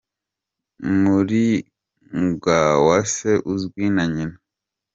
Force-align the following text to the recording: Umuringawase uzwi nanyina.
Umuringawase 0.89 3.31
uzwi 3.51 3.85
nanyina. 3.95 4.37